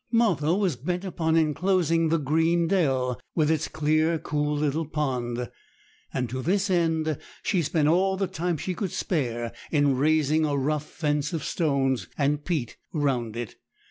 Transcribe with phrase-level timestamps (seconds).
[0.11, 5.47] Martha was bent upon enclosing the green dell, with its clear, cool little pond;
[6.11, 10.57] and to this end she spent all the time she could spare in raising a
[10.57, 13.57] rough fence of stones and peat round it.